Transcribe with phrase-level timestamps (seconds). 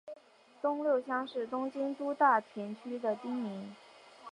[0.63, 3.75] 东六乡是东京都大田区的町名。